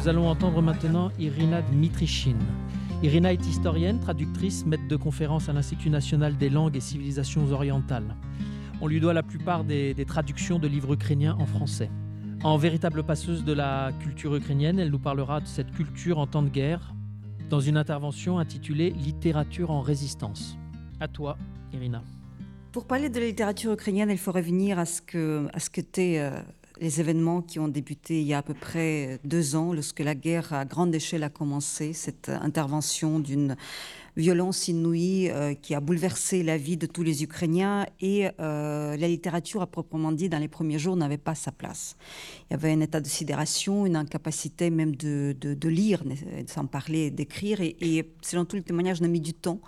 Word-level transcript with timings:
Nous 0.00 0.08
allons 0.08 0.28
entendre 0.28 0.62
maintenant 0.62 1.10
Irina 1.18 1.60
Dmitrichine. 1.60 2.40
Irina 3.02 3.34
est 3.34 3.46
historienne, 3.46 4.00
traductrice, 4.00 4.64
maître 4.64 4.88
de 4.88 4.96
conférences 4.96 5.50
à 5.50 5.52
l'Institut 5.52 5.90
national 5.90 6.38
des 6.38 6.48
langues 6.48 6.74
et 6.74 6.80
civilisations 6.80 7.52
orientales. 7.52 8.16
On 8.80 8.86
lui 8.86 8.98
doit 8.98 9.12
la 9.12 9.22
plupart 9.22 9.62
des, 9.62 9.94
traductions 10.06 10.58
de 10.58 10.68
livres 10.68 10.94
ukrainiens 10.94 11.36
en 11.38 11.44
français. 11.44 11.90
En 12.42 12.56
véritable 12.56 13.02
passeuse 13.02 13.44
de 13.44 13.52
la 13.52 13.92
culture 14.00 14.34
ukrainienne, 14.34 14.78
elle 14.78 14.88
nous 14.88 14.98
parlera 14.98 15.42
de 15.42 15.46
cette 15.46 15.70
culture 15.70 16.16
en 16.16 16.26
temps 16.26 16.42
de 16.42 16.48
guerre 16.48 16.94
dans 17.50 17.60
une 17.60 17.76
intervention 17.76 18.38
intitulée 18.38 18.92
Littérature 18.92 19.70
en 19.70 19.82
résistance. 19.82 20.56
À 20.98 21.08
toi, 21.08 21.36
Irina. 21.74 22.02
Pour 22.72 22.86
parler 22.86 23.10
de 23.10 23.20
la 23.20 23.26
littérature 23.26 23.72
ukrainienne, 23.72 24.08
il 24.08 24.16
faut 24.16 24.32
revenir 24.32 24.78
à 24.78 24.86
ce 24.86 25.02
que, 25.02 25.46
à 25.52 25.60
ce 25.60 25.68
que 25.68 25.82
les 26.80 27.00
événements 27.00 27.42
qui 27.42 27.58
ont 27.58 27.68
débuté 27.68 28.20
il 28.20 28.26
y 28.26 28.34
a 28.34 28.38
à 28.38 28.42
peu 28.42 28.54
près 28.54 29.20
deux 29.24 29.54
ans, 29.54 29.72
lorsque 29.72 30.00
la 30.00 30.14
guerre 30.14 30.52
à 30.52 30.64
grande 30.64 30.94
échelle 30.94 31.22
a 31.22 31.28
commencé, 31.28 31.92
cette 31.92 32.30
intervention 32.30 33.20
d'une 33.20 33.56
violence 34.16 34.68
inouïe 34.68 35.30
euh, 35.30 35.54
qui 35.54 35.74
a 35.74 35.80
bouleversé 35.80 36.42
la 36.42 36.56
vie 36.56 36.76
de 36.76 36.86
tous 36.86 37.02
les 37.02 37.22
Ukrainiens 37.22 37.86
et 38.00 38.28
euh, 38.40 38.96
la 38.96 39.08
littérature 39.08 39.62
à 39.62 39.66
proprement 39.66 40.12
dit 40.12 40.28
dans 40.28 40.38
les 40.38 40.48
premiers 40.48 40.78
jours 40.78 40.96
n'avait 40.96 41.18
pas 41.18 41.34
sa 41.34 41.52
place. 41.52 41.96
Il 42.48 42.52
y 42.52 42.54
avait 42.54 42.72
un 42.72 42.80
état 42.80 43.00
de 43.00 43.06
sidération, 43.06 43.86
une 43.86 43.96
incapacité 43.96 44.70
même 44.70 44.96
de, 44.96 45.68
lire, 45.68 46.02
sans 46.46 46.66
parler 46.66 47.10
d'écrire 47.10 47.60
et, 47.60 48.10
selon 48.22 48.44
tous 48.44 48.56
les 48.56 48.62
témoignages, 48.62 48.98
on 49.00 49.04
a 49.04 49.08
mis 49.08 49.20
du 49.20 49.34
temps 49.34 49.60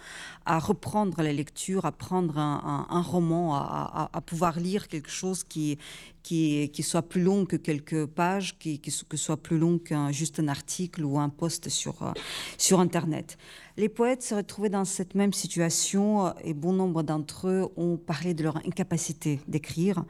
à 0.44 0.58
reprendre 0.58 1.22
la 1.22 1.32
lecture, 1.32 1.84
à 1.84 1.92
prendre 1.92 2.38
un, 2.38 3.02
roman, 3.02 3.54
à, 3.54 4.20
pouvoir 4.26 4.58
lire 4.58 4.88
quelque 4.88 5.10
chose 5.10 5.44
qui, 5.44 5.78
soit 6.82 7.02
plus 7.02 7.22
long 7.22 7.44
que 7.44 7.56
quelques 7.56 8.06
pages, 8.06 8.58
qui, 8.58 8.80
qui 8.80 8.90
soit 8.90 9.36
plus 9.36 9.58
long 9.58 9.78
qu'un 9.78 10.10
juste 10.10 10.40
un 10.40 10.48
article 10.48 11.04
ou 11.04 11.18
un 11.18 11.28
post 11.28 11.68
sur, 11.68 12.02
euh, 12.02 12.12
sur 12.58 12.80
Internet. 12.80 13.36
Les 13.78 13.88
poètes 13.88 14.22
se 14.22 14.34
retrouvaient 14.34 14.68
dans 14.68 14.84
cette 14.84 15.14
même 15.14 15.32
situation 15.32 16.26
euh, 16.26 16.30
et 16.44 16.52
bon 16.52 16.74
nombre 16.74 17.02
d'entre 17.02 17.48
eux 17.48 17.68
ont 17.76 17.96
parlé 17.96 18.34
de 18.34 18.42
leur 18.42 18.58
incapacité 18.58 19.40
d'écrire. 19.48 20.04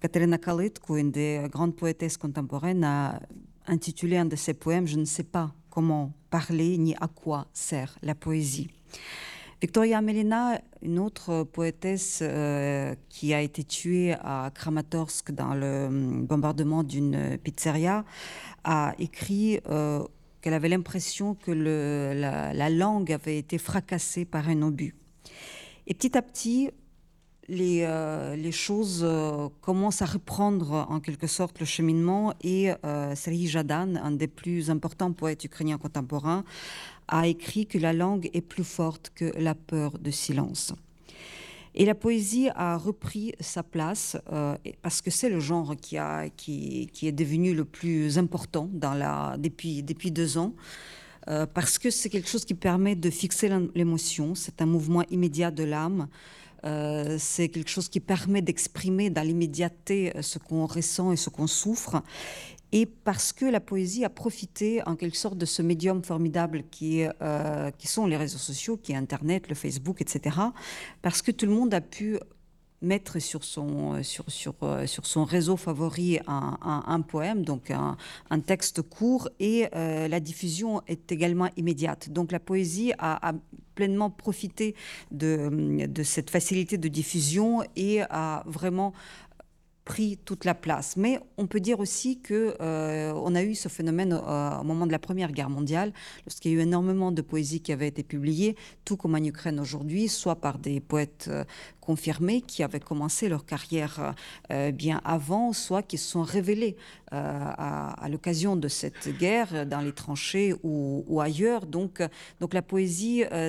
Katerina 0.00 0.36
Kalitko, 0.36 0.96
une 0.96 1.10
des 1.10 1.46
grandes 1.50 1.74
poétesses 1.74 2.18
contemporaines, 2.18 2.84
a 2.84 3.20
intitulé 3.66 4.18
un 4.18 4.26
de 4.26 4.36
ses 4.36 4.54
poèmes 4.54 4.86
Je 4.86 4.98
ne 4.98 5.06
sais 5.06 5.24
pas 5.24 5.54
comment 5.70 6.12
parler 6.28 6.76
ni 6.76 6.94
à 7.00 7.08
quoi 7.08 7.46
sert 7.54 7.98
la 8.02 8.14
poésie. 8.14 8.68
Victoria 9.60 10.00
Melina, 10.00 10.60
une 10.82 11.00
autre 11.00 11.42
poétesse 11.42 12.20
euh, 12.22 12.94
qui 13.08 13.34
a 13.34 13.40
été 13.40 13.64
tuée 13.64 14.14
à 14.20 14.52
Kramatorsk 14.54 15.32
dans 15.32 15.54
le 15.54 15.86
hum, 15.86 16.26
bombardement 16.26 16.84
d'une 16.84 17.38
pizzeria, 17.42 18.04
a 18.62 18.94
écrit 19.00 19.58
euh, 19.68 20.04
qu'elle 20.40 20.54
avait 20.54 20.68
l'impression 20.68 21.34
que 21.34 21.50
la, 21.50 22.52
la, 22.52 22.70
langue 22.70 23.12
avait 23.12 23.38
été 23.38 23.58
fracassée 23.58 24.24
par 24.24 24.48
un 24.48 24.62
obus. 24.62 24.94
Et 25.86 25.94
petit 25.94 26.16
à 26.16 26.22
petit, 26.22 26.70
les, 27.48 27.82
euh, 27.82 28.50
choses 28.52 29.00
euh, 29.02 29.48
commencent 29.60 30.02
à 30.02 30.06
reprendre 30.06 30.86
en 30.88 31.00
quelque 31.00 31.26
sorte 31.26 31.60
le 31.60 31.66
cheminement 31.66 32.34
et 32.42 32.70
euh, 32.84 33.14
Serhii 33.14 33.48
Jadan, 33.48 33.96
un 33.96 34.10
des 34.12 34.28
plus 34.28 34.70
importants 34.70 35.12
poètes 35.12 35.44
ukrainiens 35.44 35.78
contemporains, 35.78 36.44
a 37.08 37.26
écrit 37.26 37.66
que 37.66 37.78
la 37.78 37.92
langue 37.92 38.28
est 38.34 38.42
plus 38.42 38.64
forte 38.64 39.10
que 39.14 39.32
la 39.38 39.54
peur 39.54 39.98
de 39.98 40.10
silence. 40.10 40.74
Et 41.74 41.84
la 41.84 41.94
poésie 41.94 42.48
a 42.54 42.76
repris 42.76 43.32
sa 43.40 43.62
place 43.62 44.16
euh, 44.32 44.56
parce 44.82 45.00
que 45.00 45.10
c'est 45.10 45.28
le 45.28 45.40
genre 45.40 45.76
qui, 45.76 45.96
a, 45.96 46.28
qui, 46.30 46.88
qui, 46.92 47.06
est 47.06 47.12
devenu 47.12 47.54
le 47.54 47.64
plus 47.64 48.18
important 48.18 48.68
dans 48.72 48.94
la, 48.94 49.36
depuis, 49.38 49.82
depuis 49.82 50.10
deux 50.10 50.38
ans. 50.38 50.54
Euh, 51.28 51.46
parce 51.46 51.78
que 51.78 51.90
c'est 51.90 52.08
quelque 52.08 52.28
chose 52.28 52.44
qui 52.44 52.54
permet 52.54 52.94
de 52.94 53.10
fixer 53.10 53.50
l'émotion, 53.74 54.34
c'est 54.34 54.62
un 54.62 54.66
mouvement 54.66 55.04
immédiat 55.10 55.50
de 55.50 55.62
l'âme, 55.62 56.08
euh, 56.64 57.16
c'est 57.18 57.48
quelque 57.50 57.68
chose 57.68 57.88
qui 57.88 58.00
permet 58.00 58.40
d'exprimer 58.40 59.10
dans 59.10 59.22
l'immédiateté 59.22 60.12
ce 60.22 60.38
qu'on 60.38 60.64
ressent 60.64 61.12
et 61.12 61.16
ce 61.16 61.28
qu'on 61.28 61.46
souffre. 61.46 62.02
Et 62.72 62.86
parce 62.86 63.32
que 63.32 63.46
la 63.46 63.60
poésie 63.60 64.04
a 64.04 64.10
profité 64.10 64.82
en 64.86 64.94
quelque 64.94 65.16
sorte 65.16 65.38
de 65.38 65.46
ce 65.46 65.62
médium 65.62 66.02
formidable 66.02 66.64
qui, 66.70 67.04
euh, 67.22 67.70
sont 67.84 68.06
les 68.06 68.16
réseaux 68.16 68.38
sociaux, 68.38 68.76
qui 68.76 68.92
est 68.92 68.96
Internet, 68.96 69.48
le 69.48 69.54
Facebook, 69.54 70.02
etc. 70.02 70.36
Parce 71.00 71.22
que 71.22 71.30
tout 71.30 71.46
le 71.46 71.52
monde 71.52 71.72
a 71.72 71.80
pu 71.80 72.18
mettre 72.80 73.18
sur 73.18 73.42
son, 73.42 74.00
son 74.02 75.24
réseau 75.24 75.56
favori 75.56 76.20
un, 76.26 77.00
poème, 77.00 77.44
donc 77.44 77.70
un, 77.70 78.40
texte 78.40 78.82
court, 78.82 79.28
et 79.40 79.66
euh, 79.74 80.06
la 80.06 80.20
diffusion 80.20 80.82
est 80.86 81.10
également 81.10 81.48
immédiate. 81.56 82.10
Donc 82.10 82.30
la 82.30 82.40
poésie 82.40 82.92
a, 82.98 83.32
pleinement 83.74 84.10
profité 84.10 84.74
de 85.12 86.02
cette 86.02 86.30
facilité 86.30 86.78
de 86.78 86.88
diffusion 86.88 87.62
et 87.76 88.02
a 88.10 88.42
vraiment 88.46 88.92
pris 89.88 90.18
toute 90.26 90.44
la 90.44 90.54
place. 90.54 90.98
Mais 90.98 91.18
on 91.38 91.46
peut 91.46 91.60
dire 91.60 91.80
aussi 91.80 92.20
que 92.20 92.54
euh, 92.60 93.10
on 93.16 93.34
a 93.34 93.42
eu 93.42 93.54
ce 93.54 93.70
phénomène 93.70 94.12
euh, 94.12 94.60
au 94.60 94.62
moment 94.62 94.86
de 94.86 94.92
la 94.92 94.98
Première 94.98 95.32
Guerre 95.32 95.48
mondiale, 95.48 95.94
lorsqu'il 96.26 96.52
y 96.52 96.54
a 96.54 96.58
eu 96.58 96.60
énormément 96.60 97.10
de 97.10 97.22
poésie 97.22 97.60
qui 97.60 97.72
avait 97.72 97.88
été 97.88 98.02
publiée, 98.02 98.54
tout 98.84 98.98
comme 98.98 99.14
en 99.14 99.24
Ukraine 99.24 99.58
aujourd'hui, 99.58 100.08
soit 100.08 100.36
par 100.36 100.58
des 100.58 100.80
poètes 100.80 101.28
euh, 101.30 101.44
confirmés 101.88 102.42
qui 102.42 102.62
avaient 102.62 102.80
commencé 102.80 103.30
leur 103.30 103.46
carrière 103.46 104.14
euh, 104.50 104.72
bien 104.72 105.00
avant, 105.06 105.54
soit 105.54 105.82
qui 105.82 105.96
se 105.96 106.06
sont 106.06 106.20
révélés 106.20 106.76
euh, 107.14 107.16
à, 107.16 108.06
l'occasion 108.10 108.56
de 108.56 108.68
cette 108.68 109.08
guerre 109.16 109.64
dans 109.64 109.80
les 109.80 109.92
tranchées 109.92 110.54
ou, 110.62 111.18
ailleurs. 111.22 111.64
Donc, 111.64 112.02
donc 112.40 112.52
la 112.52 112.60
poésie, 112.60 113.24
euh, 113.32 113.48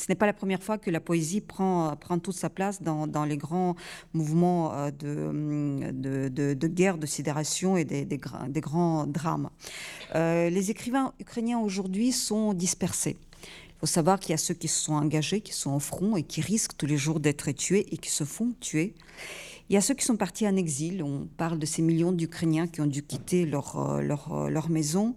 ce 0.00 0.06
n'est 0.08 0.14
pas 0.14 0.24
la 0.24 0.32
première 0.32 0.62
fois 0.62 0.78
que 0.78 0.90
la 0.90 1.00
poésie 1.00 1.42
prend, 1.42 1.94
prend 1.96 2.18
toute 2.18 2.36
sa 2.36 2.48
place 2.48 2.80
dans, 2.80 3.26
les 3.26 3.36
grands 3.36 3.76
mouvements 4.14 4.72
de, 4.90 6.54
de, 6.54 6.68
guerre, 6.68 6.96
de 6.96 7.06
sidération 7.06 7.76
et 7.76 7.84
des, 7.84 8.06
des, 8.06 8.60
grands 8.68 9.06
drames. 9.06 9.50
Les 10.14 10.70
écrivains 10.70 11.12
ukrainiens 11.20 11.58
aujourd'hui 11.58 12.12
sont 12.12 12.54
dispersés. 12.54 13.18
Faut 13.84 13.88
savoir 13.88 14.18
qu'il 14.18 14.30
y 14.30 14.32
a 14.32 14.38
ceux 14.38 14.54
qui 14.54 14.66
se 14.66 14.82
sont 14.82 14.94
engagés, 14.94 15.42
qui 15.42 15.52
sont 15.52 15.72
au 15.72 15.78
front 15.78 16.16
et 16.16 16.22
qui 16.22 16.40
risquent 16.40 16.74
tous 16.74 16.86
les 16.86 16.96
jours 16.96 17.20
d'être 17.20 17.52
tués 17.52 17.86
et 17.92 17.98
qui 17.98 18.08
se 18.08 18.24
font 18.24 18.54
tuer. 18.58 18.94
Il 19.68 19.74
y 19.74 19.76
a 19.76 19.82
ceux 19.82 19.92
qui 19.92 20.06
sont 20.06 20.16
partis 20.16 20.48
en 20.48 20.56
exil. 20.56 21.02
On 21.02 21.28
parle 21.36 21.58
de 21.58 21.66
ces 21.66 21.82
millions 21.82 22.10
d'Ukrainiens 22.10 22.66
qui 22.66 22.80
ont 22.80 22.86
dû 22.86 23.02
quitter 23.02 23.44
leur, 23.44 24.00
leur, 24.00 24.48
leur 24.48 24.70
maison. 24.70 25.14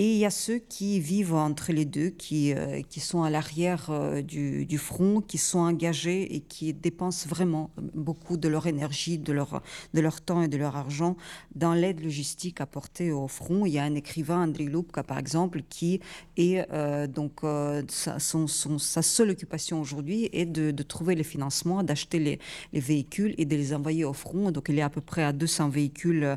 Et 0.00 0.12
il 0.12 0.18
y 0.18 0.26
a 0.26 0.30
ceux 0.30 0.58
qui 0.58 1.00
vivent 1.00 1.34
entre 1.34 1.72
les 1.72 1.84
deux, 1.84 2.10
qui, 2.10 2.54
euh, 2.54 2.82
qui 2.88 3.00
sont 3.00 3.24
à 3.24 3.30
l'arrière 3.30 3.88
euh, 3.90 4.22
du, 4.22 4.64
du, 4.64 4.78
front, 4.78 5.20
qui 5.20 5.38
sont 5.38 5.58
engagés 5.58 6.36
et 6.36 6.38
qui 6.38 6.72
dépensent 6.72 7.28
vraiment 7.28 7.70
beaucoup 7.94 8.36
de 8.36 8.46
leur 8.46 8.68
énergie, 8.68 9.18
de 9.18 9.32
leur, 9.32 9.60
de 9.94 10.00
leur 10.00 10.20
temps 10.20 10.42
et 10.42 10.46
de 10.46 10.56
leur 10.56 10.76
argent 10.76 11.16
dans 11.56 11.74
l'aide 11.74 12.00
logistique 12.00 12.60
apportée 12.60 13.10
au 13.10 13.26
front. 13.26 13.66
Il 13.66 13.72
y 13.72 13.80
a 13.80 13.82
un 13.82 13.96
écrivain, 13.96 14.44
Andrei 14.44 14.66
Lubka, 14.66 15.02
par 15.02 15.18
exemple, 15.18 15.62
qui 15.68 15.98
est 16.36 16.64
euh, 16.72 17.08
donc 17.08 17.40
sa, 17.88 18.20
son, 18.20 18.46
son, 18.46 18.78
sa 18.78 19.02
seule 19.02 19.30
occupation 19.30 19.80
aujourd'hui 19.80 20.28
est 20.32 20.46
de, 20.46 20.70
de, 20.70 20.82
trouver 20.84 21.16
les 21.16 21.24
financements, 21.24 21.82
d'acheter 21.82 22.20
les, 22.20 22.38
les, 22.72 22.80
véhicules 22.80 23.34
et 23.36 23.44
de 23.44 23.56
les 23.56 23.74
envoyer 23.74 24.04
au 24.04 24.12
front. 24.12 24.52
Donc 24.52 24.66
il 24.68 24.78
est 24.78 24.82
à 24.82 24.90
peu 24.90 25.00
près 25.00 25.24
à 25.24 25.32
200 25.32 25.70
véhicules 25.70 26.36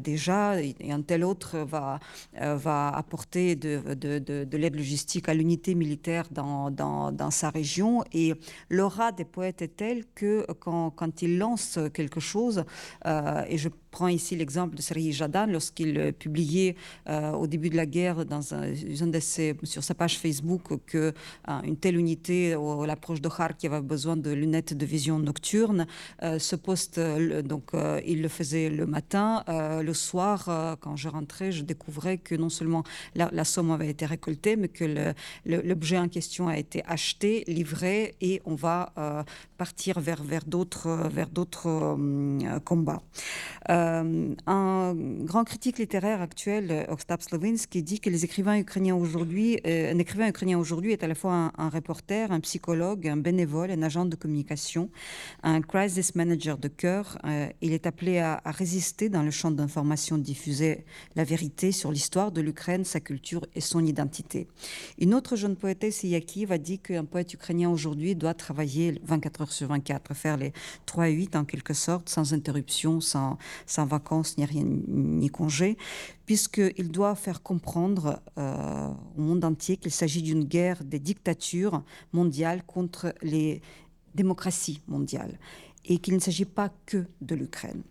déjà, 0.00 0.60
et 0.60 0.74
un 0.90 1.02
tel 1.02 1.22
autre 1.22 1.58
va, 1.58 2.00
va 2.34 2.79
apporter 2.88 3.56
de, 3.56 3.94
de, 3.94 4.18
de, 4.18 4.44
de 4.44 4.56
l'aide 4.56 4.76
logistique 4.76 5.28
à 5.28 5.34
l'unité 5.34 5.74
militaire 5.74 6.26
dans, 6.30 6.70
dans, 6.70 7.12
dans, 7.12 7.30
sa 7.30 7.50
région. 7.50 8.02
Et 8.12 8.34
l'aura 8.68 9.12
des 9.12 9.24
poètes 9.24 9.62
est 9.62 9.76
telle 9.76 10.04
que 10.14 10.46
quand, 10.60 10.90
quand 10.90 11.22
ils 11.22 11.38
lancent 11.38 11.78
quelque 11.94 12.20
chose, 12.20 12.64
euh, 13.06 13.44
et 13.48 13.58
je 13.58 13.68
prends 13.90 14.08
ici 14.08 14.36
l'exemple 14.36 14.76
de 14.76 14.82
Serhii 14.82 15.12
Jadan, 15.12 15.46
lorsqu'il 15.46 16.12
publiait 16.18 16.76
euh, 17.08 17.32
au 17.32 17.46
début 17.46 17.70
de 17.70 17.76
la 17.76 17.86
guerre 17.86 18.24
sur 19.64 19.84
sa 19.84 19.94
page 19.94 20.18
Facebook 20.18 20.62
que 20.86 21.12
euh, 21.48 21.60
une 21.64 21.76
telle 21.76 21.96
unité 21.96 22.52
à 22.54 22.86
l'approche 22.86 23.20
de 23.20 23.28
Kharkiv 23.28 23.72
avait 23.72 23.86
besoin 23.86 24.16
de 24.16 24.30
lunettes 24.30 24.74
de 24.74 24.86
vision 24.86 25.18
nocturne. 25.18 25.86
Euh, 26.22 26.38
ce 26.38 26.56
poste, 26.56 27.00
donc, 27.00 27.70
il 28.06 28.22
le 28.22 28.28
faisait 28.28 28.70
le 28.70 28.86
matin. 28.86 29.44
le 29.48 29.94
soir, 29.94 30.76
quand 30.80 30.96
je 30.96 31.08
rentrais, 31.08 31.52
je 31.52 31.62
découvrais 31.62 32.18
que 32.18 32.34
non 32.34 32.48
seulement 32.48 32.84
la, 33.14 33.44
somme 33.44 33.70
avait 33.70 33.88
été 33.88 34.06
récoltée, 34.06 34.56
mais 34.56 34.68
que 34.68 35.14
l'objet 35.44 35.98
en 35.98 36.08
question 36.08 36.48
a 36.48 36.56
été 36.58 36.82
acheté, 36.86 37.44
livré, 37.46 38.14
et 38.20 38.40
on 38.44 38.54
va 38.54 38.92
euh, 38.98 39.22
partir 39.56 40.00
vers, 40.00 40.44
d'autres 40.46 40.88
euh, 40.88 42.60
combats. 42.60 43.02
Euh, 43.70 44.34
un 44.46 44.94
grand 44.94 45.44
critique 45.44 45.78
littéraire 45.78 46.20
actuel, 46.20 46.86
Ostap 46.88 47.22
Slovinsky, 47.22 47.82
dit 47.82 48.00
que 48.00 48.10
les 48.10 48.24
écrivains 48.24 48.58
ukrainiens 48.58 48.96
aujourd'hui, 48.96 49.60
un 49.64 49.98
écrivain 49.98 50.28
ukrainien 50.28 50.58
aujourd'hui 50.58 50.92
est 50.92 51.04
à 51.04 51.08
la 51.08 51.14
fois 51.14 51.52
un, 51.56 51.68
reporter, 51.68 52.32
un 52.32 52.40
psychologue, 52.40 53.06
un 53.06 53.16
bénévole, 53.16 53.70
un 53.70 53.82
agent 53.82 54.06
de 54.06 54.16
communication, 54.16 54.90
un 55.44 55.60
crisis 55.60 56.16
manager 56.16 56.58
de 56.58 56.68
cœur. 56.68 57.18
il 57.60 57.72
est 57.72 57.86
appelé 57.86 58.18
à, 58.18 58.40
résister 58.44 59.08
dans 59.08 59.22
le 59.22 59.30
champ 59.30 59.50
d'information 59.50 60.18
diffusée 60.18 60.84
la 61.14 61.24
vérité 61.24 61.70
sur 61.70 61.92
l'histoire 61.92 62.32
de 62.32 62.40
l'Ukraine, 62.40 62.84
sa 62.84 63.00
culture 63.00 63.46
et 63.54 63.60
son 63.60 63.84
identité. 63.84 64.48
Une 64.98 65.14
autre 65.14 65.36
jeune 65.36 65.56
poétesse, 65.56 66.02
Yakiv, 66.02 66.50
a 66.50 66.58
dit 66.58 66.78
qu'un 66.80 67.04
poète 67.04 67.32
ukrainien 67.34 67.70
aujourd'hui 67.70 68.16
doit 68.16 68.34
travailler 68.34 69.00
24 69.04 69.42
heures 69.42 69.52
sur 69.52 69.68
24, 69.68 70.14
faire 70.14 70.36
les 70.36 70.52
3 70.86 71.10
et 71.10 71.12
8 71.12 71.36
en 71.36 71.44
quelque 71.44 71.74
sorte, 71.74 72.08
sans 72.08 72.34
interruption, 72.34 73.00
sans, 73.00 73.38
sans 73.66 73.86
vacances, 73.86 74.36
ni 74.38 74.44
rien, 74.44 74.64
ni 74.64 75.28
congé, 75.28 75.76
puisqu'il 76.26 76.90
doit 76.90 77.14
faire 77.14 77.42
comprendre 77.42 78.20
euh, 78.38 78.88
au 79.16 79.20
monde 79.20 79.44
entier 79.44 79.76
qu'il 79.76 79.92
s'agit 79.92 80.22
d'une 80.22 80.44
guerre 80.44 80.84
des 80.84 80.98
dictatures 80.98 81.82
mondiales 82.12 82.62
contre 82.64 83.14
les 83.22 83.60
démocraties 84.14 84.80
mondiales 84.88 85.38
et 85.84 85.98
qu'il 85.98 86.14
ne 86.14 86.20
s'agit 86.20 86.44
pas 86.44 86.70
que 86.86 87.06
de 87.20 87.34
l'Ukraine. 87.34 87.82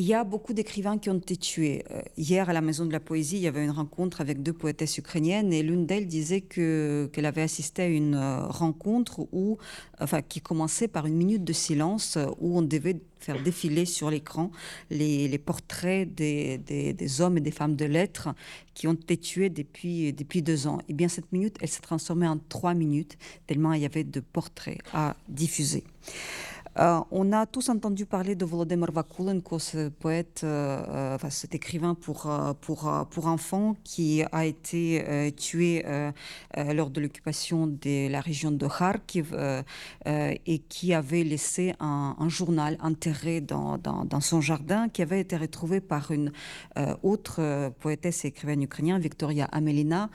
Il 0.00 0.04
y 0.04 0.14
a 0.14 0.22
beaucoup 0.22 0.52
d'écrivains 0.52 0.96
qui 0.96 1.10
ont 1.10 1.18
été 1.18 1.36
tués. 1.36 1.84
Euh, 1.90 2.00
hier, 2.16 2.48
à 2.48 2.52
la 2.52 2.60
Maison 2.60 2.86
de 2.86 2.92
la 2.92 3.00
Poésie, 3.00 3.34
il 3.38 3.42
y 3.42 3.48
avait 3.48 3.64
une 3.64 3.72
rencontre 3.72 4.20
avec 4.20 4.44
deux 4.44 4.52
poétesses 4.52 4.96
ukrainiennes 4.96 5.52
et 5.52 5.60
l'une 5.64 5.86
d'elles 5.86 6.06
disait 6.06 6.40
que, 6.40 7.10
qu'elle 7.12 7.26
avait 7.26 7.42
assisté 7.42 7.82
à 7.82 7.88
une 7.88 8.14
euh, 8.14 8.46
rencontre 8.46 9.26
où, 9.32 9.58
enfin, 9.98 10.22
qui 10.22 10.40
commençait 10.40 10.86
par 10.86 11.06
une 11.06 11.16
minute 11.16 11.42
de 11.42 11.52
silence 11.52 12.16
euh, 12.16 12.26
où 12.38 12.56
on 12.56 12.62
devait 12.62 13.00
faire 13.18 13.42
défiler 13.42 13.86
sur 13.86 14.08
l'écran 14.08 14.52
les, 14.90 15.36
portraits 15.38 16.14
des, 16.14 16.58
des, 16.58 17.20
hommes 17.20 17.36
et 17.36 17.40
des 17.40 17.50
femmes 17.50 17.74
de 17.74 17.84
lettres 17.84 18.28
qui 18.74 18.86
ont 18.86 18.92
été 18.92 19.16
tués 19.16 19.50
depuis, 19.50 20.12
depuis 20.12 20.42
deux 20.42 20.68
ans. 20.68 20.78
Et 20.82 20.90
eh 20.90 20.94
bien, 20.94 21.08
cette 21.08 21.32
minute, 21.32 21.56
elle 21.60 21.68
s'est 21.68 21.80
transformée 21.80 22.28
en 22.28 22.38
trois 22.48 22.74
minutes, 22.74 23.18
tellement 23.48 23.72
il 23.72 23.82
y 23.82 23.84
avait 23.86 24.04
de 24.04 24.20
portraits 24.20 24.78
à 24.94 25.16
diffuser. 25.28 25.82
Euh, 26.78 27.00
on 27.10 27.32
a 27.32 27.44
tous 27.46 27.70
entendu 27.70 28.06
parler 28.06 28.36
de 28.36 28.44
Volodymyr 28.44 28.92
Vakulenko, 28.92 29.58
ce 29.58 29.88
poète, 29.88 30.42
euh, 30.44 30.80
euh, 30.88 31.14
enfin, 31.16 31.28
cet 31.28 31.54
écrivain 31.54 31.94
pour, 31.94 32.30
pour, 32.60 33.06
pour 33.10 33.26
enfants 33.26 33.74
qui 33.82 34.22
a 34.30 34.46
été 34.46 35.32
tué 35.36 35.84
lors 36.56 36.90
de 36.90 37.00
l'occupation 37.00 37.66
de 37.66 38.08
la 38.08 38.20
région 38.20 38.50
de 38.50 38.66
Kharkiv 38.66 39.34
et 40.06 40.58
qui 40.68 40.94
avait 40.94 41.24
laissé 41.24 41.74
un, 41.80 42.14
journal 42.28 42.76
enterré 42.80 43.40
dans, 43.40 43.78
dans, 43.78 44.20
son 44.20 44.40
jardin 44.40 44.88
qui 44.88 45.02
avait 45.02 45.20
été 45.20 45.36
retrouvé 45.36 45.80
par 45.80 46.10
une 46.10 46.32
autre 47.02 47.70
poétesse 47.80 48.24
et 48.24 48.28
écrivaine 48.28 48.62
ukrainienne, 48.62 49.00
Victoria 49.00 49.46
Amelina, 49.46 50.10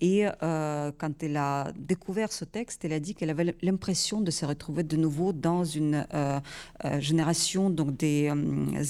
et 0.00 0.26
euh, 0.42 0.92
quand 0.96 1.22
elle 1.22 1.36
a 1.36 1.72
découvert 1.76 2.32
ce 2.32 2.44
texte, 2.44 2.84
elle 2.84 2.92
a 2.92 3.00
dit 3.00 3.14
qu'elle 3.14 3.30
avait 3.30 3.56
l'impression 3.62 4.20
de 4.20 4.30
se 4.30 4.46
retrouver 4.46 4.84
de 4.84 4.96
nouveau 4.96 5.32
dans 5.32 5.64
une 5.64 6.06
euh, 6.14 6.38
euh, 6.84 7.00
génération 7.00 7.68
donc 7.68 7.96
des 7.96 8.30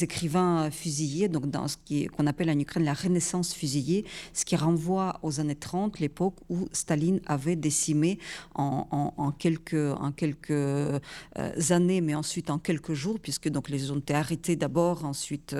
écrivains 0.02 0.70
fusillés, 0.70 1.28
donc 1.28 1.46
dans 1.46 1.66
ce 1.68 1.76
qu'on 2.08 2.26
appelle 2.26 2.50
en 2.50 2.58
Ukraine 2.58 2.84
la 2.84 2.92
Renaissance 2.92 3.54
fusillée, 3.54 4.04
ce 4.34 4.44
qui 4.44 4.56
renvoie 4.56 5.18
aux 5.22 5.40
années 5.40 5.54
30, 5.54 5.98
l'époque 6.00 6.34
où 6.50 6.68
Staline 6.72 7.20
avait 7.26 7.56
décimé 7.56 8.18
en, 8.54 9.32
quelques 9.38 9.94
années, 11.70 12.00
mais 12.00 12.14
ensuite 12.14 12.50
en 12.50 12.58
quelques 12.58 12.92
jours, 12.92 13.18
puisque 13.20 13.48
donc 13.48 13.68
les 13.70 13.90
ont 13.90 13.98
été 13.98 14.14
arrêtés 14.14 14.56
d'abord, 14.56 15.04
ensuite 15.04 15.56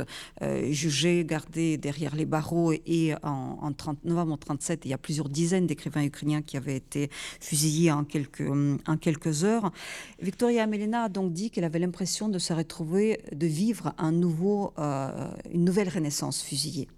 jugés, 0.70 1.24
gardés 1.24 1.78
derrière 1.78 2.14
les 2.14 2.26
barreaux, 2.26 2.72
et 2.72 3.14
en, 3.22 3.58
en 3.62 3.72
30, 3.72 4.04
novembre 4.04 4.38
37, 4.38 4.82
il 4.84 4.90
y 4.90 4.94
a 4.94 4.98
plusieurs 4.98 5.28
dizaines 5.38 5.68
d'écrivains 5.68 6.02
ukrainiens 6.02 6.42
qui 6.42 6.56
avaient 6.56 6.76
été 6.76 7.10
fusillés 7.40 7.92
en 7.92 8.04
quelques, 8.04 9.44
heures. 9.44 9.70
Victoria 10.20 10.64
Amelina 10.64 11.04
a 11.04 11.08
donc 11.08 11.32
dit 11.32 11.50
qu'elle 11.50 11.64
avait 11.64 11.78
l'impression 11.78 12.28
de 12.28 12.40
se 12.40 12.52
retrouver, 12.52 13.20
de 13.32 13.46
vivre 13.46 13.94
euh, 14.00 15.28
une 15.54 15.64
nouvelle 15.64 15.88
renaissance 15.88 16.42
fusillée. 16.42 16.88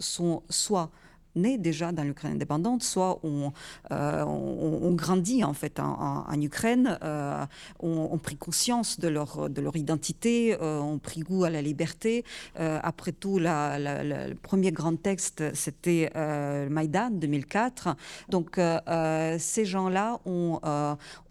sont 0.00 0.42
soit 0.48 0.90
nés 1.36 1.58
déjà 1.58 1.92
dans 1.92 2.02
l'Ukraine 2.02 2.32
indépendante, 2.32 2.82
soit 2.82 3.18
on, 3.22 3.52
euh, 3.92 4.24
on, 4.24 4.92
grandit 4.92 5.44
en 5.44 5.54
fait 5.54 5.78
en, 5.78 6.40
Ukraine, 6.40 6.98
euh, 7.02 7.44
ont 7.80 8.18
pris 8.18 8.36
conscience 8.36 8.98
de 8.98 9.08
leur, 9.08 9.48
de 9.48 9.60
leur 9.60 9.76
identité, 9.76 10.56
euh, 10.60 10.80
ont 10.80 10.98
pris 10.98 11.20
goût 11.20 11.44
à 11.44 11.50
la 11.50 11.62
liberté. 11.62 12.24
Euh, 12.58 12.78
après 12.82 13.12
tout, 13.12 13.38
le 13.38 14.34
premier 14.34 14.72
grand 14.72 14.96
texte, 14.96 15.42
c'était 15.54 16.10
Maïdan 16.68 17.10
2004. 17.10 17.96
Donc 18.28 18.60
ces 19.38 19.64
gens-là 19.64 20.18
ont, 20.24 20.60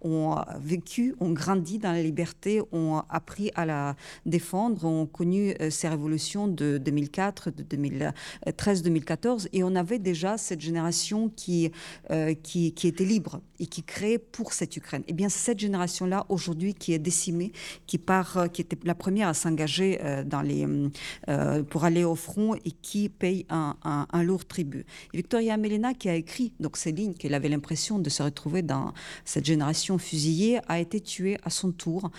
ont 0.02 0.36
vécu, 0.60 1.16
ont 1.20 1.32
grandi 1.32 1.78
dans 1.78 1.92
la 1.92 2.02
liberté, 2.02 2.62
ont 2.72 3.02
appris 3.10 3.52
à 3.56 3.66
la 3.66 3.96
défendre, 4.26 4.86
ont 4.86 5.06
connu 5.06 5.54
ces 5.70 5.88
révolutions 5.88 6.48
de 6.48 6.78
2004, 6.78 7.52
de 7.52 7.64
2013-2014, 7.64 9.50
et 9.54 9.64
on 9.64 9.76
a 9.76 9.84
déjà 9.98 10.38
cette 10.38 10.62
génération 10.62 11.30
qui, 11.30 11.72
euh, 12.12 12.36
qui, 12.36 12.74
était 12.84 13.06
libre 13.06 13.42
et 13.60 13.66
qui 13.66 13.82
créait 13.82 14.20
pour 14.20 14.54
cette 14.54 14.78
Ukraine. 14.78 15.02
Et 15.04 15.12
eh 15.12 15.14
bien, 15.14 15.30
cette 15.30 15.60
génération-là 15.60 16.26
aujourd'hui 16.30 16.76
qui 16.76 16.94
est 16.94 17.00
décimée, 17.00 17.52
qui 17.88 17.98
part, 17.98 18.38
euh, 18.38 18.48
qui 18.48 18.62
était 18.62 18.78
la 18.84 18.94
première 18.94 19.30
à 19.30 19.34
s'engager 19.34 20.00
euh, 20.04 21.64
pour 21.64 21.86
aller 21.86 22.04
au 22.04 22.16
front 22.16 22.56
et 22.56 22.72
qui 22.82 23.10
paye 23.10 23.46
un, 23.50 23.76
un, 23.84 24.24
lourd 24.24 24.46
tribut. 24.46 24.86
Victoria 25.14 25.58
Melena, 25.58 25.94
qui 25.94 26.10
a 26.10 26.16
écrit 26.16 26.54
donc 26.60 26.78
ces 26.78 26.92
lignes, 26.92 27.14
qu'elle 27.14 27.34
avait 27.34 27.50
l'impression 27.50 27.98
de 28.00 28.10
se 28.10 28.22
retrouver 28.22 28.62
dans 28.62 28.94
cette 29.26 29.46
génération 29.46 29.89
fusillée, 29.98 30.60
a 30.68 30.80
été 30.80 31.00
tuée 31.02 31.38
à 31.44 31.50
son 31.50 31.72
tour 31.72 32.12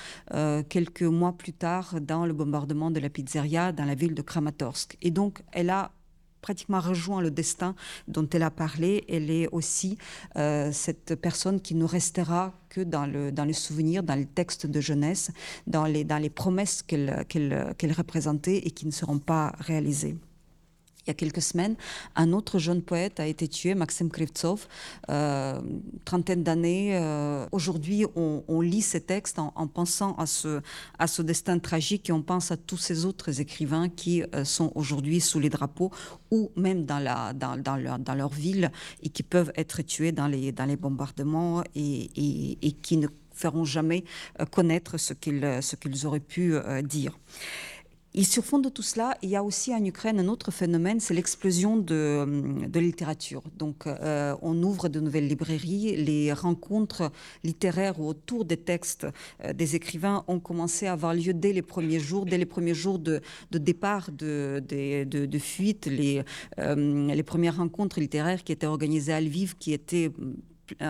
quelques 0.68 1.02
mois 1.02 1.32
plus 1.32 1.52
tard 1.52 2.00
dans 2.00 2.26
le 2.26 2.32
bombardement 2.32 2.90
de 2.90 3.00
la 3.00 3.08
pizzeria 3.08 3.72
dans 3.72 3.84
la 3.84 3.94
ville 3.94 4.14
de 4.14 4.22
Kramatorsk. 4.22 4.96
Et 5.02 5.10
donc, 5.10 5.42
elle 5.52 5.70
a 5.70 5.92
pratiquement 6.40 6.80
rejoint 6.80 7.20
le 7.20 7.30
destin 7.30 7.74
dont 8.08 8.28
elle 8.32 8.42
a 8.42 8.50
parlé. 8.50 9.04
Elle 9.08 9.30
est 9.30 9.48
aussi 9.52 9.98
euh, 10.36 10.70
cette 10.72 11.14
personne 11.16 11.60
qui 11.60 11.74
ne 11.74 11.84
restera 11.84 12.52
que 12.68 12.80
dans 12.80 13.06
le, 13.06 13.32
dans 13.32 13.44
le 13.44 13.52
souvenir, 13.52 14.02
dans 14.02 14.14
les 14.14 14.26
textes 14.26 14.66
de 14.66 14.80
jeunesse, 14.80 15.30
dans 15.66 15.84
les, 15.84 16.04
dans 16.04 16.18
les 16.18 16.30
promesses 16.30 16.82
qu'elle 16.82 17.24
représentait 17.96 18.58
et 18.58 18.70
qui 18.70 18.86
ne 18.86 18.92
seront 18.92 19.18
pas 19.18 19.52
réalisées 19.58 20.16
il 21.10 21.14
y 21.14 21.16
a 21.16 21.26
quelques 21.26 21.42
semaines, 21.42 21.74
un 22.14 22.32
autre 22.32 22.60
jeune 22.60 22.82
poète 22.82 23.18
a 23.18 23.26
été 23.26 23.48
tué, 23.48 23.74
Maxime 23.74 24.10
Krivtsov, 24.10 24.68
euh, 25.10 25.60
trentaine 26.04 26.44
d'années. 26.44 26.96
Euh, 26.96 27.46
aujourd'hui, 27.50 28.06
on, 28.14 28.60
lit 28.60 28.82
ces 28.82 29.00
textes 29.00 29.38
en, 29.38 29.66
pensant 29.66 30.14
à 30.16 30.26
ce, 30.26 31.22
destin 31.22 31.58
tragique 31.58 32.10
et 32.10 32.12
on 32.12 32.22
pense 32.22 32.52
à 32.52 32.56
tous 32.56 32.76
ces 32.76 33.06
autres 33.06 33.40
écrivains 33.40 33.88
qui 33.88 34.22
euh, 34.22 34.44
sont 34.44 34.70
aujourd'hui 34.76 35.20
sous 35.20 35.40
les 35.40 35.48
drapeaux 35.48 35.90
ou 36.30 36.52
même 36.54 36.84
dans, 36.84 37.00
leur, 37.00 38.28
ville 38.28 38.70
et 39.02 39.08
qui 39.08 39.24
peuvent 39.24 39.52
être 39.56 39.82
tués 39.82 40.12
dans 40.12 40.28
les, 40.28 40.52
bombardements 40.76 41.64
et, 41.74 42.72
qui 42.82 42.98
ne 42.98 43.08
feront 43.32 43.64
jamais 43.64 44.04
connaître 44.52 44.96
ce 44.98 45.14
qu'ils 45.14 46.06
auraient 46.06 46.20
pu 46.20 46.54
dire. 46.84 47.18
Et 48.12 48.24
sur 48.24 48.44
fond 48.44 48.58
de 48.58 48.68
tout 48.68 48.82
cela, 48.82 49.16
il 49.22 49.30
y 49.30 49.36
a 49.36 49.44
aussi 49.44 49.72
en 49.72 49.84
Ukraine 49.84 50.18
un 50.18 50.26
autre 50.26 50.50
phénomène, 50.50 50.98
c'est 50.98 51.14
l'explosion 51.14 51.76
de, 51.76 52.26
de, 52.66 52.80
littérature. 52.80 53.42
Donc, 53.56 53.86
euh, 53.86 54.34
on 54.42 54.60
ouvre 54.64 54.88
de 54.88 54.98
nouvelles 54.98 55.28
librairies, 55.28 55.94
les 55.96 56.32
rencontres 56.32 57.12
littéraires 57.44 58.00
autour 58.00 58.44
des 58.44 58.56
textes 58.56 59.06
euh, 59.44 59.52
des 59.52 59.76
écrivains 59.76 60.24
ont 60.26 60.40
commencé 60.40 60.88
à 60.88 60.92
avoir 60.92 61.14
lieu 61.14 61.32
dès 61.32 61.52
les 61.52 61.62
premiers 61.62 62.00
jours, 62.00 62.26
dès 62.26 62.38
les 62.38 62.46
premiers 62.46 62.74
jours 62.74 62.98
de, 62.98 63.20
de 63.52 63.58
départ 63.58 64.10
de, 64.10 64.60
de, 64.60 65.38
fuite, 65.38 65.86
les, 65.86 66.22
euh, 66.58 67.14
les 67.14 67.22
premières 67.22 67.58
rencontres 67.58 68.00
littéraires 68.00 68.42
qui 68.42 68.50
étaient 68.50 68.66
organisées 68.66 69.12
à 69.12 69.20
Lviv, 69.20 69.54
qui 69.56 69.72
étaient 69.72 70.10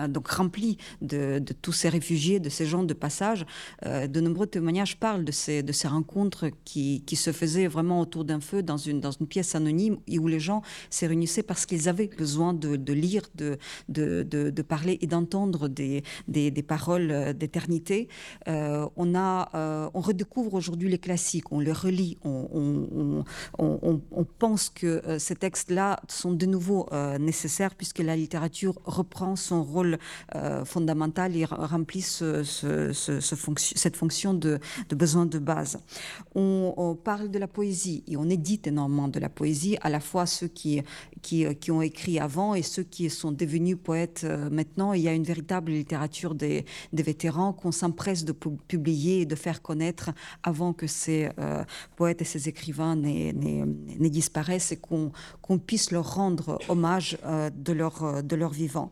donc 0.09 0.27
rempli 0.27 0.77
de, 1.01 1.43
tous 1.61 1.73
ces 1.73 1.89
réfugiés, 1.89 2.39
de 2.39 2.49
ces 2.49 2.65
gens 2.65 2.83
de 2.83 2.93
passage. 2.93 3.45
de 3.85 4.21
nombreux 4.21 4.47
témoignages 4.47 4.97
parlent 4.97 5.25
de 5.25 5.31
ces, 5.31 5.63
rencontres 5.87 6.49
qui, 6.65 7.03
se 7.15 7.31
faisaient 7.31 7.67
vraiment 7.67 8.01
autour 8.01 8.25
d'un 8.25 8.39
feu 8.39 8.63
dans 8.63 8.77
une, 8.77 9.01
pièce 9.29 9.55
anonyme 9.55 9.97
où 10.09 10.27
les 10.27 10.39
gens 10.39 10.61
se 10.89 11.05
réunissaient 11.05 11.43
parce 11.43 11.65
qu'ils 11.65 11.87
avaient 11.87 12.07
besoin 12.07 12.53
de, 12.53 12.93
lire, 12.93 13.23
de, 13.35 14.61
parler 14.61 14.97
et 15.01 15.07
d'entendre 15.07 15.67
des, 15.67 16.03
paroles 16.67 17.33
d'éternité. 17.35 18.07
on, 18.47 20.01
redécouvre 20.01 20.53
aujourd'hui 20.55 20.89
les 20.89 20.97
classiques, 20.97 21.51
on 21.51 21.59
les 21.59 21.71
relit, 21.71 22.17
on, 22.23 23.23
on 23.59 24.23
pense 24.39 24.69
que 24.69 25.01
ces 25.17 25.35
textes-là 25.35 26.01
sont 26.07 26.31
de 26.31 26.45
nouveau 26.45 26.87
nécessaires 27.19 27.75
puisque 27.75 27.99
la 27.99 28.15
littérature 28.15 28.79
reprend 28.85 29.35
son 29.35 29.63
rôle 29.71 29.97
euh, 30.35 30.65
fondamental 30.65 31.35
et 31.35 31.45
remplit 31.45 32.01
cette 32.01 33.95
fonction 33.95 34.33
de, 34.33 34.59
besoin 34.89 35.25
de 35.25 35.39
base. 35.39 35.79
On, 36.35 36.97
parle 37.03 37.31
de 37.31 37.39
la 37.39 37.47
poésie 37.47 38.03
et 38.07 38.17
on 38.17 38.29
édite 38.29 38.67
énormément 38.67 39.07
de 39.07 39.19
la 39.19 39.29
poésie, 39.29 39.77
à 39.81 39.89
la 39.89 39.99
fois 39.99 40.25
ceux 40.25 40.47
qui, 40.47 40.83
ont 41.69 41.81
écrit 41.81 42.19
avant 42.19 42.53
et 42.53 42.61
ceux 42.61 42.83
qui 42.83 43.09
sont 43.09 43.31
devenus 43.31 43.77
poètes 43.81 44.21
euh, 44.23 44.49
maintenant. 44.49 44.93
Il 44.93 45.01
y 45.01 45.07
a 45.07 45.13
une 45.13 45.23
véritable 45.23 45.71
littérature 45.71 46.35
des, 46.35 46.65
vétérans 46.93 47.53
qu'on 47.53 47.71
s'empresse 47.71 48.25
de 48.25 48.33
publier 48.33 49.21
et 49.21 49.25
de 49.25 49.35
faire 49.35 49.61
connaître 49.61 50.11
avant 50.43 50.73
que 50.73 50.87
ces 50.87 51.29
euh, 51.39 51.63
poètes 51.95 52.21
et 52.21 52.25
ces 52.25 52.47
écrivains 52.49 52.95
ne 52.95 54.07
disparaissent 54.09 54.71
et 54.71 54.77
qu'on 54.77 55.11
puisse 55.65 55.91
leur 55.91 56.15
rendre 56.15 56.59
hommage 56.69 57.17
de, 57.55 57.73
leur, 57.73 58.49
vivant. 58.51 58.91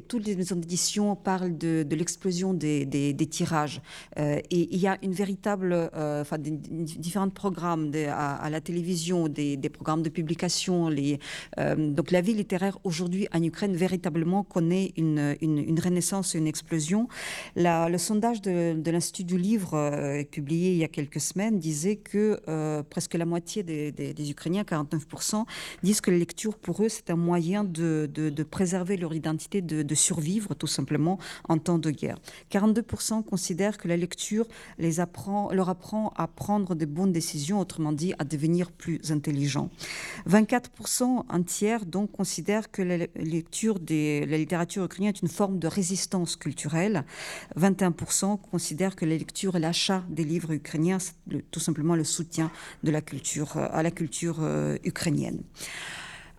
Toutes 0.00 0.26
les 0.26 0.36
maisons 0.36 0.56
d'édition 0.56 1.16
parlent 1.16 1.56
de, 1.56 1.86
l'explosion 1.90 2.54
des, 2.54 3.28
tirages. 3.30 3.80
Euh, 4.18 4.40
et 4.50 4.68
il 4.74 4.78
y 4.78 4.86
a 4.86 4.98
une 5.02 5.12
véritable, 5.12 5.72
euh, 5.72 6.22
enfin, 6.22 6.36
différents 6.38 7.28
programmes 7.28 7.92
à, 8.08 8.50
la 8.50 8.60
télévision, 8.60 9.28
des, 9.28 9.58
programmes 9.72 10.02
de 10.02 10.08
publication. 10.08 10.90
Euh, 11.58 11.90
donc 11.90 12.10
la 12.10 12.20
vie 12.20 12.34
littéraire 12.34 12.78
aujourd'hui 12.84 13.28
en 13.32 13.42
Ukraine 13.42 13.74
véritablement 13.74 14.42
connaît 14.42 14.92
une, 14.96 15.36
une, 15.40 15.80
renaissance, 15.80 16.34
une 16.34 16.46
explosion. 16.46 17.08
le 17.56 17.98
sondage 17.98 18.42
de, 18.42 18.90
l'Institut 18.90 19.24
du 19.24 19.38
Livre, 19.38 20.22
publié 20.30 20.72
il 20.72 20.78
y 20.78 20.84
a 20.84 20.88
quelques 20.88 21.20
semaines, 21.20 21.58
disait 21.58 21.96
que 21.96 22.40
presque 22.90 23.14
la 23.14 23.24
moitié 23.24 23.62
des, 23.62 23.92
des 23.92 24.30
Ukrainiens, 24.30 24.62
49%, 24.62 25.44
disent 25.82 26.00
que 26.00 26.10
la 26.10 26.18
lecture 26.18 26.56
pour 26.56 26.82
eux, 26.82 26.88
c'est 26.88 27.10
un 27.10 27.16
moyen 27.16 27.64
de, 27.64 28.08
de, 28.12 28.42
préserver 28.42 28.96
leur 28.96 29.14
identité, 29.14 29.62
de, 29.62 29.81
de, 29.82 29.94
survivre 29.94 30.54
tout 30.54 30.66
simplement 30.66 31.18
en 31.48 31.58
temps 31.58 31.78
de 31.78 31.90
guerre. 31.90 32.18
42% 32.50 33.22
considèrent 33.24 33.78
que 33.78 33.88
la 33.88 33.96
lecture 33.96 34.46
les 34.78 35.00
apprend, 35.00 35.52
leur 35.52 35.68
apprend 35.68 36.12
à 36.16 36.26
prendre 36.26 36.74
de 36.74 36.86
bonnes 36.86 37.12
décisions, 37.12 37.60
autrement 37.60 37.92
dit 37.92 38.14
à 38.18 38.24
devenir 38.24 38.70
plus 38.70 39.00
intelligents. 39.10 39.70
24%, 40.28 41.24
un 41.28 41.42
tiers, 41.42 41.84
donc 41.86 42.12
considèrent 42.12 42.70
que 42.70 42.82
la 42.82 42.98
lecture 43.16 43.78
de 43.80 44.24
la 44.24 44.38
littérature 44.38 44.84
ukrainienne 44.84 45.14
est 45.14 45.22
une 45.22 45.28
forme 45.28 45.58
de 45.58 45.68
résistance 45.68 46.36
culturelle. 46.36 47.04
21% 47.58 48.40
considèrent 48.40 48.96
que 48.96 49.04
la 49.04 49.16
lecture 49.16 49.56
et 49.56 49.60
l'achat 49.60 50.04
des 50.08 50.24
livres 50.24 50.52
ukrainiens, 50.52 50.98
c'est 50.98 51.14
tout 51.50 51.60
simplement 51.60 51.94
le 51.94 52.04
soutien 52.04 52.50
de 52.82 52.90
la 52.90 53.00
culture, 53.00 53.56
à 53.56 53.82
la 53.82 53.90
culture 53.90 54.38
euh, 54.40 54.76
ukrainienne. 54.84 55.42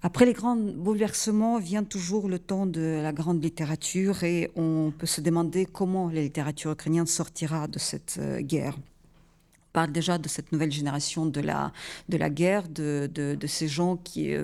Après 0.05 0.25
les 0.25 0.33
grands 0.33 0.57
bouleversements 0.57 1.59
vient 1.59 1.85
toujours 1.85 2.27
le 2.27 2.37
temps 2.37 2.65
de 2.65 2.99
la 3.01 3.13
grande 3.13 3.41
littérature 3.41 4.25
et 4.25 4.51
on 4.57 4.91
peut 4.91 5.05
se 5.05 5.21
demander 5.21 5.65
comment 5.65 6.09
la 6.09 6.21
littérature 6.21 6.71
ukrainienne 6.71 7.07
sortira 7.07 7.69
de 7.69 7.79
cette 7.79 8.17
euh, 8.19 8.41
guerre. 8.41 8.75
On 8.77 9.71
parle 9.71 9.93
déjà 9.93 10.17
de 10.17 10.27
cette 10.27 10.51
nouvelle 10.51 10.73
génération 10.73 11.25
de 11.25 11.39
la, 11.39 11.71
de 12.09 12.17
la 12.17 12.29
guerre, 12.29 12.67
de, 12.67 13.09
de, 13.13 13.47
ces 13.47 13.69
gens 13.69 13.95
qui, 13.95 14.33
euh, 14.33 14.43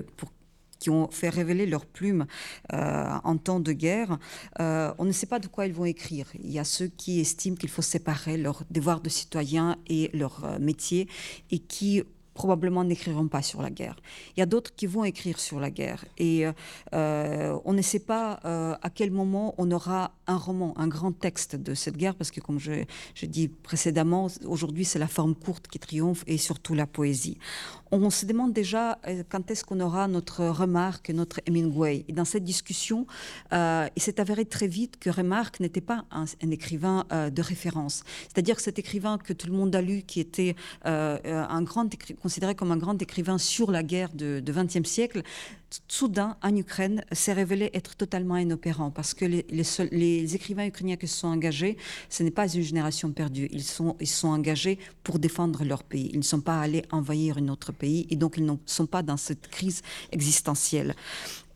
qui 0.78 0.88
ont 0.88 1.10
fait 1.10 1.28
révéler 1.28 1.66
leurs 1.66 1.84
plumes 1.84 2.24
euh, 2.72 3.12
en 3.22 3.36
temps 3.36 3.60
de 3.60 3.72
guerre. 3.72 4.18
on 4.58 5.04
ne 5.04 5.12
sait 5.12 5.26
pas 5.26 5.40
de 5.40 5.46
quoi 5.46 5.66
ils 5.66 5.74
vont 5.74 5.84
écrire. 5.84 6.26
Il 6.42 6.50
y 6.50 6.58
a 6.58 6.64
ceux 6.64 6.86
qui 6.86 7.20
estiment 7.20 7.54
qu'il 7.54 7.68
faut 7.68 7.82
séparer 7.82 8.38
leur 8.38 8.64
devoir 8.70 9.02
de 9.02 9.10
citoyen 9.10 9.76
et 9.88 10.10
leur 10.14 10.58
métier 10.58 11.06
et 11.50 11.58
qui 11.58 12.02
probablement 12.40 12.84
n'écriront 12.84 13.28
pas 13.28 13.42
sur 13.42 13.60
la 13.60 13.68
guerre. 13.68 13.96
Il 14.34 14.40
y 14.40 14.42
a 14.42 14.46
d'autres 14.46 14.74
qui 14.74 14.86
vont 14.86 15.04
écrire 15.04 15.38
sur 15.38 15.60
la 15.60 15.70
guerre. 15.70 16.06
Et 16.16 16.46
euh, 16.94 17.58
on 17.66 17.74
ne 17.74 17.82
sait 17.82 17.98
pas 17.98 18.40
euh, 18.46 18.74
à 18.80 18.88
quel 18.88 19.10
moment 19.10 19.54
on 19.58 19.70
aura 19.70 20.12
un 20.26 20.38
roman, 20.38 20.72
un 20.78 20.88
grand 20.88 21.12
texte 21.12 21.54
de 21.54 21.74
cette 21.74 21.98
guerre, 21.98 22.14
parce 22.14 22.30
que 22.30 22.40
comme 22.40 22.58
je, 22.58 22.84
je 23.14 23.26
dis 23.26 23.48
précédemment, 23.48 24.28
aujourd'hui 24.46 24.86
c'est 24.86 24.98
la 24.98 25.06
forme 25.06 25.34
courte 25.34 25.68
qui 25.68 25.78
triomphe 25.78 26.24
et 26.26 26.38
surtout 26.38 26.72
la 26.72 26.86
poésie. 26.86 27.36
On 27.92 28.08
se 28.10 28.24
demande 28.24 28.52
déjà 28.52 28.98
euh, 29.08 29.24
quand 29.28 29.50
est-ce 29.50 29.64
qu'on 29.64 29.80
aura 29.80 30.06
notre 30.06 30.46
Remarque, 30.46 31.10
notre 31.10 31.40
Hemingway. 31.46 32.04
Et 32.08 32.12
dans 32.12 32.24
cette 32.24 32.44
discussion, 32.44 33.06
il 33.52 33.90
s'est 34.02 34.20
avéré 34.20 34.44
très 34.44 34.68
vite 34.68 34.98
que 34.98 35.10
Remarque 35.10 35.60
n'était 35.60 35.80
pas 35.80 36.04
un, 36.10 36.24
écrivain 36.50 37.04
de 37.10 37.42
référence. 37.42 38.04
C'est-à-dire 38.22 38.56
que 38.56 38.62
cet 38.62 38.78
écrivain 38.78 39.18
que 39.18 39.32
tout 39.32 39.46
le 39.48 39.52
monde 39.52 39.74
a 39.74 39.82
lu, 39.82 40.02
qui 40.02 40.20
était 40.20 40.54
considéré 42.22 42.54
comme 42.54 42.72
un 42.72 42.76
grand 42.76 43.00
écrivain 43.02 43.38
sur 43.38 43.70
la 43.70 43.82
guerre 43.82 44.10
de, 44.14 44.42
XXe 44.46 44.88
siècle, 44.88 45.22
soudain, 45.88 46.36
en 46.42 46.54
Ukraine, 46.56 47.04
s'est 47.12 47.32
révélé 47.32 47.70
être 47.74 47.96
totalement 47.96 48.36
inopérant 48.36 48.90
parce 48.90 49.14
que 49.14 49.24
les, 49.24 49.46
les, 49.92 50.34
écrivains 50.34 50.66
ukrainiens 50.66 50.96
qui 50.96 51.06
se 51.06 51.18
sont 51.18 51.28
engagés, 51.28 51.76
ce 52.08 52.22
n'est 52.22 52.30
pas 52.30 52.48
une 52.48 52.62
génération 52.62 53.12
perdue. 53.12 53.48
Ils 53.52 53.62
sont, 53.62 53.96
ils 54.00 54.08
sont 54.08 54.28
engagés 54.28 54.78
pour 55.04 55.18
défendre 55.18 55.64
leur 55.64 55.84
pays. 55.84 56.10
Ils 56.12 56.18
ne 56.18 56.24
sont 56.24 56.40
pas 56.40 56.60
allés 56.60 56.82
envahir 56.90 57.38
un 57.38 57.48
autre 57.48 57.72
pays 57.80 58.06
et 58.10 58.16
donc 58.16 58.36
ils 58.36 58.44
ne 58.44 58.54
sont 58.66 58.86
pas 58.86 59.02
dans 59.02 59.16
cette 59.16 59.48
crise 59.48 59.82
existentielle. 60.12 60.94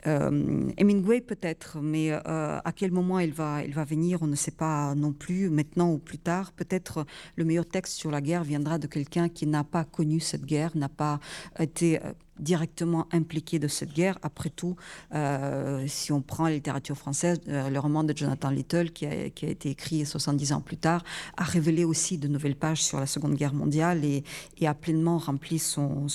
Euh, 0.07 0.71
Hemingway 0.77 1.21
peut-être, 1.21 1.79
mais 1.81 2.13
euh, 2.13 2.19
à 2.63 2.73
quel 2.73 2.93
moment 2.93 3.19
il 3.21 3.33
va, 3.33 3.65
il 3.65 3.73
va 3.73 3.85
venir, 3.85 4.23
on 4.23 4.27
ne 4.27 4.37
sait 4.37 4.51
pas 4.51 4.95
non 4.95 5.13
plus, 5.13 5.49
maintenant 5.49 5.93
ou 5.93 5.99
plus 5.99 6.19
tard. 6.19 6.53
Peut-être 6.53 7.07
le 7.37 7.45
meilleur 7.45 7.67
texte 7.67 7.95
sur 7.95 8.11
la 8.11 8.21
guerre 8.21 8.45
viendra 8.45 8.79
de 8.79 8.87
quelqu'un 8.87 9.29
qui 9.29 9.47
n'a 9.47 9.65
pas 9.65 9.85
connu 9.85 10.21
cette 10.21 10.45
guerre, 10.45 10.77
n'a 10.77 10.91
pas 10.91 11.21
été 11.59 12.05
euh, 12.05 12.13
directement 12.39 13.07
impliqué 13.13 13.59
de 13.59 13.69
cette 13.69 13.93
guerre. 13.93 14.19
Après 14.23 14.51
tout, 14.51 14.77
euh, 15.15 15.85
si 15.87 16.13
on 16.13 16.21
prend 16.21 16.45
la 16.45 16.51
littérature 16.51 16.97
française, 16.97 17.41
euh, 17.49 17.69
le 17.71 17.79
roman 17.79 18.05
de 18.05 18.17
Jonathan 18.17 18.51
Little, 18.51 18.91
qui 18.91 19.07
a, 19.07 19.15
été 19.25 19.71
écrit 19.71 20.05
70 20.05 20.53
ans 20.53 20.61
plus 20.61 20.77
tard, 20.77 21.05
a 21.37 21.45
révélé 21.45 21.85
aussi 21.85 22.19
de 22.19 22.29
nouvelles 22.29 22.57
pages 22.57 22.83
sur 22.83 23.01
la 23.01 23.07
Seconde 23.07 23.35
Guerre 23.35 23.55
mondiale 23.55 24.05
et, 24.05 24.25
a 24.67 24.73
pleinement 24.73 25.19
rempli 25.19 25.59
son, 25.59 26.07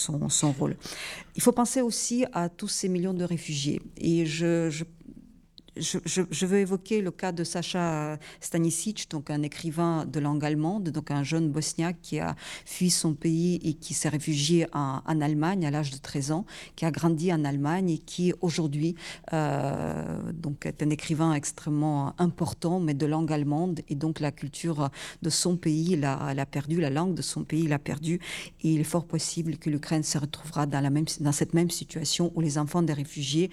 rôle. 0.58 0.76
Il 1.36 1.42
faut 1.44 1.52
penser 1.52 1.82
aussi 1.82 2.26
à 2.34 2.50
tous 2.50 2.68
ces 2.68 2.90
millions 2.90 3.14
de 3.14 3.24
réfugiés. 3.24 3.80
Et 3.98 4.26
je, 4.26 4.72
je 4.72 4.86
je, 5.78 6.46
veux 6.46 6.60
évoquer 6.60 7.02
le 7.02 7.12
cas 7.12 7.32
de 7.32 7.44
Sacha 7.44 8.18
Stanisic, 8.40 9.10
donc 9.10 9.30
un 9.30 9.44
écrivain 9.44 10.06
de 10.06 10.20
langue 10.20 10.44
allemande, 10.44 10.90
donc 10.90 11.12
un 11.12 11.24
jeune 11.24 11.50
bosniaque 11.50 11.98
qui 12.02 12.20
a 12.20 12.36
fui 12.66 12.90
son 12.90 13.14
pays 13.14 13.60
et 13.64 13.74
qui 13.74 13.94
s'est 13.94 14.10
réfugié 14.10 14.68
en, 14.74 15.00
Allemagne 15.20 15.66
à 15.66 15.72
l'âge 15.72 15.92
de 15.92 15.98
13 15.98 16.32
ans, 16.32 16.46
qui 16.78 16.86
a 16.86 16.92
grandi 16.92 17.34
en 17.34 17.44
Allemagne 17.44 17.90
et 17.90 17.98
qui 17.98 18.34
aujourd'hui 18.40 18.96
euh, 19.34 20.32
est 20.64 20.82
un 20.82 20.90
écrivain 20.90 21.34
extrêmement 21.34 22.14
important, 22.20 22.80
mais 22.80 22.94
de 22.94 23.06
langue 23.06 23.32
allemande. 23.34 23.82
Et 23.90 23.96
donc 23.96 24.22
la 24.22 24.32
culture 24.32 24.90
de 25.22 25.30
son 25.30 25.58
pays 25.58 25.98
l'a 25.98 26.46
perdu, 26.46 26.80
la 26.80 26.90
langue 26.90 27.16
de 27.16 27.22
son 27.22 27.44
pays 27.44 27.68
l'a 27.68 27.80
perdu. 27.80 28.22
Et 28.62 28.74
il 28.74 28.80
est 28.80 28.86
fort 28.86 29.06
possible 29.06 29.58
que 29.58 29.70
l'Ukraine 29.70 30.04
se 30.04 30.18
retrouvera 30.18 30.66
dans, 30.66 30.80
la 30.80 30.90
même, 30.90 31.06
dans 31.20 31.34
cette 31.34 31.54
même 31.54 31.70
situation 31.70 32.32
où 32.36 32.42
les 32.42 32.58
enfants 32.58 32.82
des 32.82 32.94
réfugiés 32.94 33.50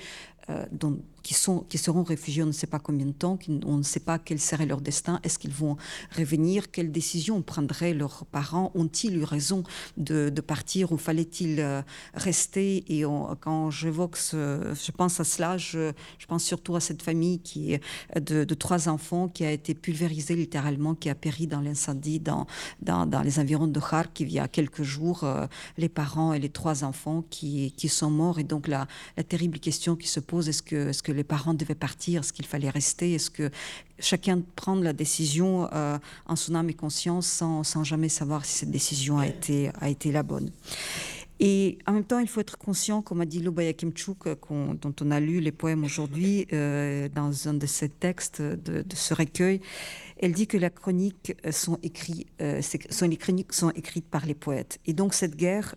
euh, 0.48 0.64
dont 0.70 0.96
qui, 1.26 1.34
sont, 1.34 1.64
qui 1.68 1.76
seront 1.76 2.04
réfugiés 2.04 2.44
on 2.44 2.46
ne 2.46 2.52
sait 2.52 2.68
pas 2.68 2.78
combien 2.78 3.06
de 3.06 3.10
temps, 3.10 3.36
on 3.64 3.78
ne 3.78 3.82
sait 3.82 3.98
pas 3.98 4.16
quel 4.20 4.38
serait 4.38 4.64
leur 4.64 4.80
destin, 4.80 5.18
est-ce 5.24 5.40
qu'ils 5.40 5.52
vont 5.52 5.76
revenir, 6.16 6.70
quelles 6.70 6.92
décisions 6.92 7.42
prendraient 7.42 7.94
leurs 7.94 8.24
parents, 8.26 8.70
ont-ils 8.76 9.16
eu 9.16 9.24
raison 9.24 9.64
de, 9.96 10.30
partir 10.46 10.92
ou 10.92 10.98
fallait-il 10.98 11.58
euh, 11.58 11.82
rester? 12.14 12.84
Et 12.86 13.02
quand 13.40 13.72
j'évoque, 13.72 14.16
je 14.32 14.90
pense 14.92 15.18
à 15.18 15.24
cela, 15.24 15.58
je, 15.58 15.90
je, 16.18 16.26
pense 16.26 16.44
surtout 16.44 16.76
à 16.76 16.80
cette 16.80 17.02
famille 17.02 17.40
qui 17.40 17.72
est 17.72 17.80
de, 18.20 18.44
trois 18.54 18.88
enfants 18.88 19.26
qui 19.28 19.44
a 19.44 19.50
été 19.50 19.74
pulvérisée 19.74 20.36
littéralement, 20.36 20.94
qui 20.94 21.10
a 21.10 21.16
péri 21.16 21.48
dans 21.48 21.60
l'incendie 21.60 22.20
dans, 22.20 22.46
dans, 22.82 23.04
dans, 23.04 23.22
les 23.22 23.40
environs 23.40 23.66
de 23.66 23.80
Kharkiv 23.80 24.28
il 24.28 24.34
y 24.34 24.38
a 24.38 24.46
quelques 24.46 24.84
jours, 24.84 25.24
euh, 25.24 25.46
les 25.76 25.88
parents 25.88 26.32
et 26.32 26.38
les 26.38 26.50
trois 26.50 26.84
enfants 26.84 27.24
qui, 27.30 27.72
qui 27.72 27.88
sont 27.88 28.10
morts. 28.10 28.38
Et 28.38 28.44
donc 28.44 28.68
la, 28.68 28.86
la 29.16 29.24
terrible 29.24 29.58
question 29.58 29.96
qui 29.96 30.06
se 30.06 30.20
pose, 30.20 30.48
est 30.48 30.62
-ce 30.62 31.02
que 31.02 31.15
les 31.16 31.24
parents 31.24 31.54
devaient 31.54 31.74
partir, 31.74 32.20
est-ce 32.20 32.32
qu'il 32.32 32.46
fallait 32.46 32.70
rester, 32.70 33.14
est-ce 33.14 33.30
que 33.30 33.50
chacun 33.98 34.42
prend 34.54 34.76
la 34.76 34.92
décision 34.92 35.68
euh, 35.72 35.98
en 36.26 36.36
son 36.36 36.54
âme 36.54 36.70
et 36.70 36.74
conscience 36.74 37.26
sans, 37.26 37.64
sans, 37.64 37.84
jamais 37.84 38.08
savoir 38.08 38.44
si 38.44 38.58
cette 38.58 38.70
décision 38.70 39.18
a 39.18 39.26
été, 39.26 39.70
a 39.80 39.88
été 39.88 40.12
la 40.12 40.22
bonne. 40.22 40.50
Et 41.38 41.76
en 41.86 41.92
même 41.92 42.04
temps, 42.04 42.18
il 42.18 42.28
faut 42.28 42.40
être 42.40 42.56
conscient, 42.56 43.02
comme 43.02 43.20
a 43.20 43.26
dit 43.26 43.40
Lubaya 43.40 43.74
Kimchuk, 43.74 44.24
dont 44.24 44.94
on 45.02 45.10
a 45.10 45.20
lu 45.20 45.40
les 45.40 45.52
poèmes 45.52 45.84
aujourd'hui 45.84 46.46
dans 46.50 47.48
un 47.48 47.52
de 47.52 47.66
ses 47.66 47.90
textes 47.90 48.40
de, 48.40 48.80
de 48.80 48.96
ce 48.96 49.12
recueil, 49.12 49.60
elle 50.16 50.32
dit 50.32 50.46
que 50.46 50.56
la 50.56 50.70
chronique 50.70 51.34
sont 51.50 51.78
écrits, 51.82 52.26
sont, 52.88 53.06
les 53.06 53.18
chroniques 53.18 53.52
sont 53.52 53.68
écrites 53.72 54.08
par 54.08 54.24
les 54.24 54.34
poètes. 54.34 54.78
Et 54.86 54.94
donc 54.94 55.12
cette 55.12 55.36
guerre 55.36 55.74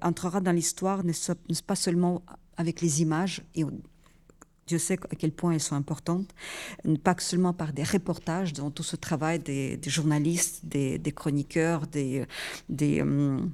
entrera 0.00 0.40
dans 0.40 0.52
l'histoire, 0.52 1.02
ne, 1.04 1.12
pas 1.66 1.74
seulement 1.74 2.22
avec 2.56 2.80
les 2.80 3.02
images, 3.02 3.42
et 3.56 3.64
Dieu 4.66 4.78
sait 4.78 4.98
à 5.10 5.16
quel 5.16 5.32
point 5.32 5.52
elles 5.52 5.60
sont 5.60 5.74
importantes, 5.74 6.34
pas 7.02 7.16
seulement 7.18 7.52
par 7.52 7.72
des 7.72 7.82
reportages, 7.82 8.52
dans 8.52 8.70
tout 8.70 8.82
ce 8.82 8.96
travail 8.96 9.38
des, 9.38 9.78
journalistes, 9.86 10.64
des, 10.64 11.12
chroniqueurs, 11.14 11.86
des, 11.86 12.26
hum, 13.00 13.50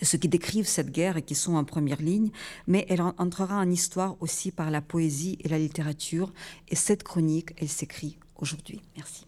ceux 0.00 0.18
qui 0.18 0.28
décrivent 0.28 0.66
cette 0.66 0.90
guerre 0.90 1.16
et 1.16 1.22
qui 1.22 1.34
sont 1.34 1.54
en 1.54 1.64
première 1.64 2.00
ligne, 2.00 2.30
mais 2.66 2.86
elle 2.88 3.02
entrera 3.02 3.58
en 3.58 3.70
histoire 3.70 4.16
aussi 4.20 4.50
par 4.50 4.70
la 4.70 4.80
poésie 4.80 5.38
et 5.40 5.48
la 5.48 5.58
littérature. 5.58 6.32
Et 6.68 6.76
cette 6.76 7.02
chronique, 7.02 7.50
elle 7.58 7.68
s'écrit 7.68 8.18
aujourd'hui. 8.36 8.80
Merci. 8.96 9.26